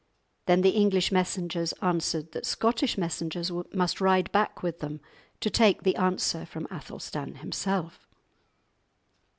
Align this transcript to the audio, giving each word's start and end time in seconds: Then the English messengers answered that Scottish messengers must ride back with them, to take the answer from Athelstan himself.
Then 0.47 0.61
the 0.61 0.71
English 0.71 1.11
messengers 1.11 1.73
answered 1.73 2.31
that 2.31 2.47
Scottish 2.47 2.97
messengers 2.97 3.51
must 3.71 4.01
ride 4.01 4.31
back 4.31 4.63
with 4.63 4.79
them, 4.79 4.99
to 5.41 5.51
take 5.51 5.83
the 5.83 5.95
answer 5.95 6.43
from 6.43 6.67
Athelstan 6.71 7.35
himself. 7.35 8.07